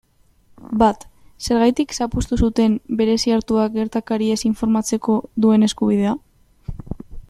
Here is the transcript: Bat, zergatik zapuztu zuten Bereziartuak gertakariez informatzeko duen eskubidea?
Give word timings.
Bat, 0.83 1.03
zergatik 1.47 1.93
zapuztu 1.99 2.39
zuten 2.47 2.79
Bereziartuak 3.03 3.77
gertakariez 3.77 4.41
informatzeko 4.53 5.23
duen 5.47 5.69
eskubidea? 5.71 6.21